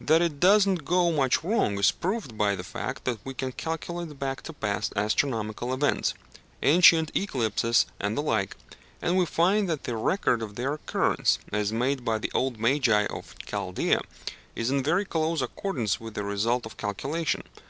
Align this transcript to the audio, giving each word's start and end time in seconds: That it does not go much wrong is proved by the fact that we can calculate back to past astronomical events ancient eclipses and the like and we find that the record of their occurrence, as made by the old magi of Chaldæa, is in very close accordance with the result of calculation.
That 0.00 0.22
it 0.22 0.40
does 0.40 0.66
not 0.66 0.86
go 0.86 1.12
much 1.12 1.44
wrong 1.44 1.78
is 1.78 1.90
proved 1.90 2.38
by 2.38 2.56
the 2.56 2.64
fact 2.64 3.04
that 3.04 3.18
we 3.22 3.34
can 3.34 3.52
calculate 3.52 4.18
back 4.18 4.40
to 4.44 4.54
past 4.54 4.94
astronomical 4.96 5.74
events 5.74 6.14
ancient 6.62 7.14
eclipses 7.14 7.84
and 8.00 8.16
the 8.16 8.22
like 8.22 8.56
and 9.02 9.18
we 9.18 9.26
find 9.26 9.68
that 9.68 9.84
the 9.84 9.94
record 9.94 10.40
of 10.40 10.54
their 10.54 10.72
occurrence, 10.72 11.38
as 11.52 11.70
made 11.70 12.02
by 12.02 12.16
the 12.16 12.32
old 12.34 12.58
magi 12.58 13.04
of 13.08 13.34
Chaldæa, 13.46 14.00
is 14.56 14.70
in 14.70 14.82
very 14.82 15.04
close 15.04 15.42
accordance 15.42 16.00
with 16.00 16.14
the 16.14 16.24
result 16.24 16.64
of 16.64 16.78
calculation. 16.78 17.42